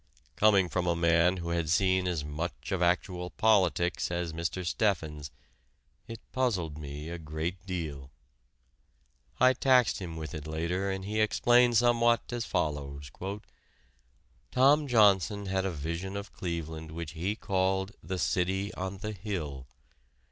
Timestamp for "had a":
15.45-15.71